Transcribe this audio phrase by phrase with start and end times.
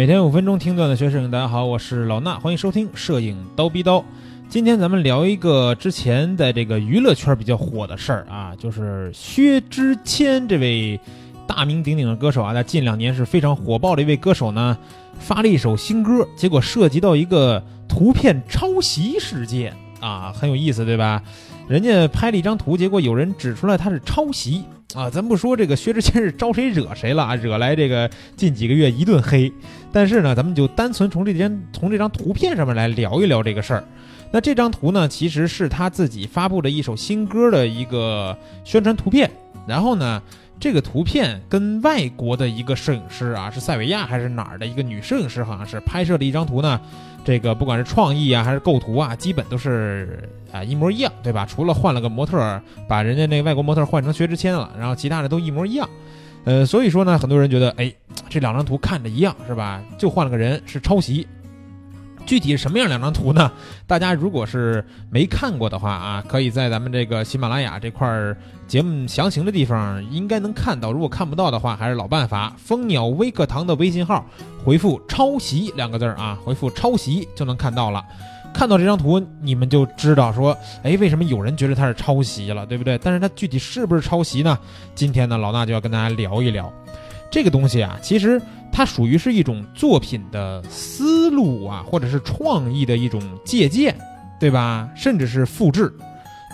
[0.00, 4.02] 每天五分钟听段子学摄影，大家好，我是老衲，欢迎收听摄影刀逼刀。
[4.48, 10.98] 今天咱们聊一个之前在这个娱乐圈比较火的事儿啊，就是薛之谦这位
[11.46, 14.78] 大名鼎鼎的歌手啊，在近两年是非常火爆的一位歌手呢，
[15.18, 21.22] 发了一首新歌，结果涉及到一个图片抄袭事件啊，很有意思，对吧？
[21.68, 24.64] 人家拍了一张图，结果有人指出来他是抄袭。
[24.94, 29.52] 啊，咱不说这个薛之谦是招谁惹谁了啊，惹来这个近几个月一顿黑。
[29.92, 33.84] 但是呢，咱们就单纯从这张从这张图片上面来聊一聊这个事儿。
[34.32, 39.30] 那这张图呢，其实是他自己发布的一首新歌的一个宣传图片。
[39.66, 40.20] 然后呢，
[40.60, 46.78] 这个图片跟外国的一个摄影师啊，是塞维亚还是哪儿的一个女摄影师，好像是拍摄的一张图呢。
[47.24, 51.46] 这个不管是创意啊，还是构图啊，基本都是啊一模一样，对吧？
[51.46, 55.88] 除了换了个模特，把人家那外国模特换成薛之谦了，然后其他的都一模一样。
[56.44, 57.92] 呃，所以说呢，很多人觉得，哎，
[58.28, 59.82] 这两张图看着一样，是吧？
[59.98, 61.26] 就换了个人，是抄袭。
[62.30, 63.50] 具体是什么样两张图呢？
[63.88, 68.36] 大家如果是没看过的话啊，可以在咱们这个喜马拉雅这块儿
[68.68, 70.92] 节目详情的地方应该能看到。
[70.92, 74.24] 如果看不到的话，还是老办法，蜂鸟微课堂的微信号
[74.64, 78.00] 回复“抄袭”两个字儿啊，回复“抄袭”就能看到了。
[78.54, 82.96] 看到这张图，你们就知道说，哎，为什么有人觉得它是抄袭了，对不对？
[82.98, 84.56] 但是它具体是不是抄袭呢？
[84.94, 86.72] 今天呢，老衲就要跟大家聊一聊
[87.28, 88.40] 这个东西啊，其实。
[88.72, 93.96] 它属于是一种作品的思路啊，或者是创意的一种借鉴，
[94.38, 94.88] 对吧？
[94.94, 95.92] 甚至是复制。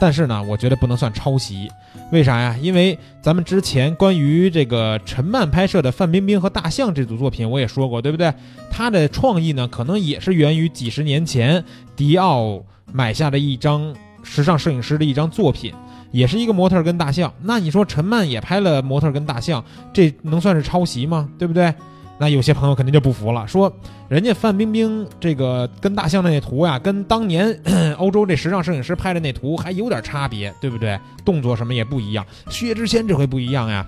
[0.00, 1.70] 但是呢，我觉得不能算抄袭。
[2.10, 2.56] 为啥呀？
[2.60, 8.32] 因为咱们之前关于这个陈漫拍摄的范冰冰和大象这组作品，我也说过，对不对？
[8.70, 12.60] 他的创意呢，可能也是源于几十年前迪奥
[12.92, 15.72] 买下的一张时尚摄影师的一张作品，
[16.10, 17.32] 也是一个模特跟大象。
[17.40, 21.28] 那你说陈漫也拍了模特跟大象，这能算是抄袭吗？
[21.38, 21.72] 对不对？
[22.18, 23.72] 那有些朋友肯定就不服了，说
[24.08, 27.58] 人家范冰冰这个跟大象的那图呀，跟当年
[27.98, 30.98] 欧洲这时尚摄影师拍的那图还有点差别，对不对？
[31.24, 32.24] 动作什么也不一样。
[32.48, 33.84] 薛之谦这回不一样呀，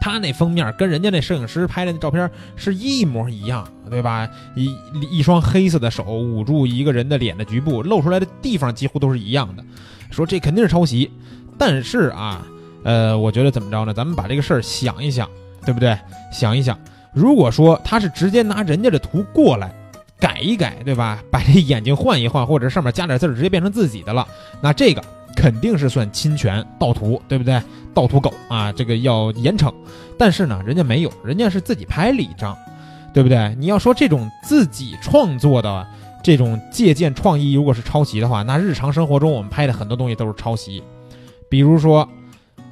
[0.00, 4.28] 他那封面跟人家那摄影师拍的那照片是一模一样，对吧？
[4.54, 4.70] 一
[5.10, 9.64] 一双黑色的手捂住一个人的脸的局部，露出来的地方几乎都是一样的。
[10.10, 11.10] 说这肯定是抄袭，
[11.56, 12.46] 但是啊，
[12.84, 13.94] 呃，我觉得怎么着呢？
[13.94, 15.28] 咱们把这个事儿想一想，
[15.64, 15.98] 对不对？
[16.30, 16.78] 想一想。
[17.12, 19.74] 如果说他是直接拿人家的图过来
[20.20, 21.22] 改一改，对吧？
[21.30, 24.26] 把这眼睛换一换，或者上面加点字儿，直接变成自己的了，
[24.60, 25.02] 那这个
[25.34, 27.60] 肯定是算侵权盗图，对不对？
[27.94, 29.72] 盗图狗啊，这个要严惩。
[30.16, 32.56] 但是呢，人家没有，人家是自己拍了一张，
[33.14, 33.54] 对不对？
[33.58, 35.86] 你要说这种自己创作的
[36.22, 40.82] 这种借鉴创意，如果是抄袭的话，那日常生活中我们拍的很多东西都是抄袭，
[41.48, 42.08] 比如说。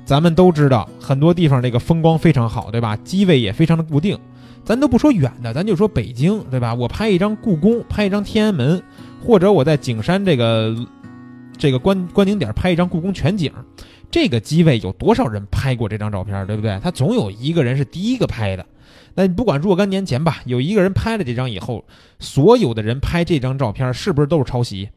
[0.06, 2.97] 咱们都知道，很多地方这个风光非常好，对吧？
[2.99, 4.17] 机位也非常的固定。
[4.65, 6.72] 咱都不说远的，咱就说北京，对吧？
[6.72, 8.81] 我拍一张故宫，拍一张天安门，
[9.21, 10.77] 或者我在景山这个
[11.59, 13.53] 这个观观景点拍一张故宫全景，
[14.09, 16.78] 这个机位有多少人拍过这张照片，对不对？
[16.81, 18.65] 他总有一个人是第一个拍的。
[19.17, 21.84] 那你不管若干年前吧，有一个人拍了这张以后，
[22.21, 24.88] 所有的人拍这张照片是不是都是抄袭？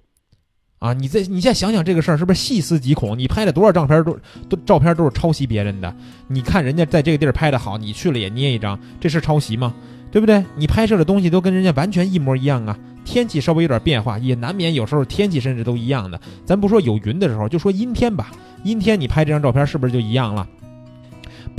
[0.80, 3.18] 啊，你再你现在想想这个事儿，是不是细思极恐？
[3.20, 4.18] 你拍了多少照片都
[4.50, 5.94] 都照片都是抄袭别人的？
[6.28, 9.74] 你看人家在这个地儿拍的好，你去了也捏一张，这是抄袭吗？
[10.10, 10.44] 对不对？
[10.56, 12.76] 你拍摄的东西都跟人家完全一模一样啊！
[13.06, 16.20] 天气稍微有点变化，也难免有时候天气甚至都一样的。
[16.46, 18.32] 咱不说有云的时候，就说阴天吧，
[18.64, 20.48] 阴天你拍这张照片是不是就一样了？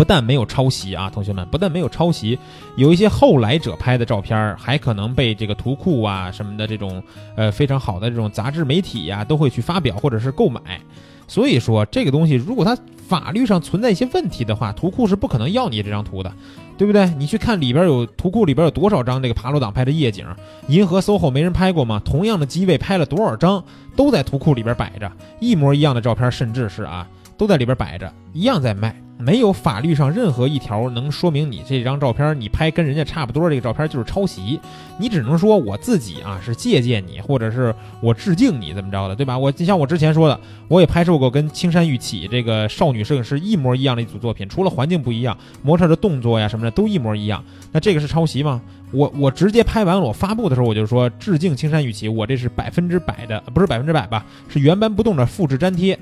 [0.00, 2.38] 不但没有抄袭啊，同学们，不但没有抄袭，
[2.74, 7.02] 有一些后来者拍的照片还可能被这个图库啊什么的这种
[7.36, 10.80] 呃非常好的这种杂志媒体呀都会去发表或者是购买。
[11.28, 12.74] 所以说这个东西如果它
[13.06, 16.32] 法律上存在一些问题的话，图库是不可能要你这张图的，
[16.78, 17.06] 对不对？
[17.18, 20.24] 你去看里边有图库里边有多少张这个爬楼党拍的夜景，
[20.68, 22.00] 银河 SOHO 没人拍过吗？
[22.02, 23.62] 同样的机位拍了多少张
[23.94, 27.06] 都在图库里边摆着，一模一样的照片，甚至是啊
[27.40, 28.94] 都在里边摆着，一样在卖。
[29.16, 34.60] 没有法律上任何一条能说明你这张照片你拍跟人家差不多，这个照片就是抄袭。
[34.98, 39.38] 你只能说我自己啊是借鉴你，或者是我致敬你，怎么着的，对吧？
[39.38, 40.38] 我就像我之前说的，
[40.68, 47.42] 我也拍摄过跟青山玉起这个少女摄影师一模一样的一组作品，除了环境不一样，模特的动作呀什么的都一模一样。
[47.72, 48.60] 那这个是抄袭吗？
[48.92, 55.98] 我我直接拍完了，我发布的时候我就说致敬青山玉起，我这是百分之百的，不是百分之百吧，是原斑不动的复制粘贴。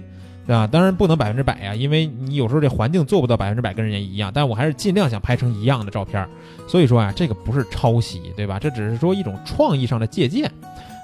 [0.49, 0.67] 对吧？
[0.67, 4.33] 当然不能百分之百呀，因为你有时候这环境做不到百分之百跟人家一样。
[4.35, 6.27] 但我还是尽量想拍成一样的照片。
[6.67, 8.59] 所以说啊，这个不是抄袭，对吧？
[8.59, 10.50] 这只是说一种创意上的借鉴，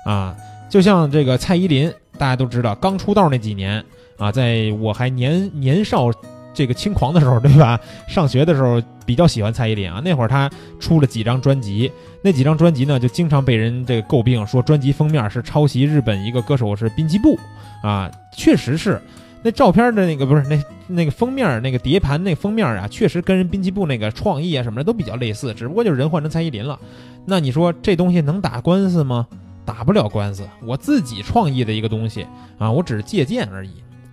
[0.06, 0.34] 啊，
[0.70, 3.84] 就像这个蔡依林，大家都知道，刚出道那几年
[4.16, 6.10] 啊，在我还年年少
[6.54, 7.78] 这个轻狂的时候，对吧？
[8.08, 10.50] 上学的时候比较喜欢蔡依林啊，那会儿她
[10.80, 11.92] 出了几张专辑，
[12.22, 17.38] 那几张专辑呢就经常被人这个诟病，说专辑封面是抄袭日本一个歌手是滨崎步
[17.82, 18.98] 啊，确实是。
[19.44, 26.78] 那照片的那个不是那那个封面那个碟盘那封面啊，确实跟人滨崎步那个创意啊什么的都比较类似，只不过就是人换成蔡依林了。
[27.26, 29.26] 那你说这东西能打官司吗？
[29.66, 32.26] 打不了官司，我自己创意的一个东西
[32.56, 33.70] 啊，我只是借鉴而已。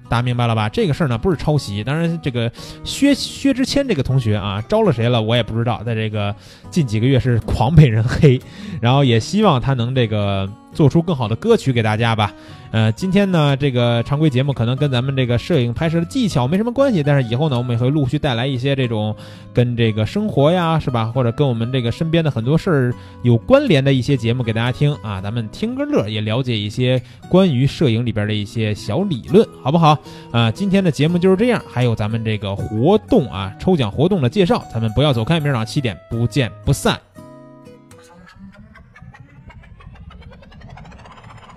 [0.09, 0.67] 大家明白了吧？
[0.67, 2.51] 这个事儿呢不是抄袭，当然这个
[2.83, 6.35] 薛薛之谦这个同学啊招了谁了我也不知道，在这个
[6.69, 8.37] 近几个月是 狂被人黑，
[8.81, 10.49] 然后也希望他能这个。
[10.73, 12.33] 做出更好的歌曲给大家吧。
[12.71, 19.13] 呃，今天呢，这个常规节目可能跟咱们这个摄影拍摄的技巧没什么关系，但是以后呢，我们也会陆续带来一些这种
[19.53, 21.11] 跟这个生活呀，是吧？
[21.13, 25.19] 或者跟我们这个身边的很多事儿有关联的一些节目给大家听啊。
[25.19, 29.97] 咱们听个乐，也了解一些关于摄影里边的一些小理论，好不好？
[30.31, 31.61] 啊，今天的节目就是这样。
[31.67, 36.97] 还有咱们这个活动啊，抽奖活动的介绍，咱们不要走开，明儿早上七点不见不散。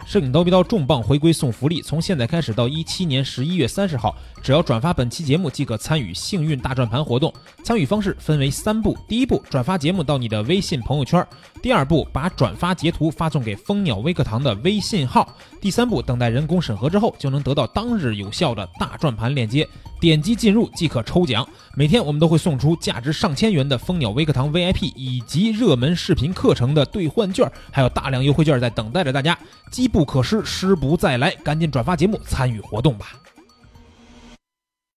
[0.06, 7.33] 摄影刀逼刀重磅回归送福利，从现在开始到一七年十一月三十号，只要转发本期节目即可参与幸运大转盘活动。
[7.65, 11.23] 参与方式分为三步：第一步，转发节目到你的微信朋友圈；
[11.62, 15.27] 第二步，把转发截图发送给蜂鸟微课堂的微信号；
[15.61, 19.67] 第三步，等待人工审核之后，就能得到当日有效的大转盘链接。
[20.05, 29.39] 点击进入即可抽奖，每天我们都会送出价值上千元的蜂鸟微课堂 VIP 以及热门视频课程的兑换券，还有大量优惠券在等待着大家，
[29.71, 33.15] 机不可失，失不再来，赶紧转发节目参与活动吧。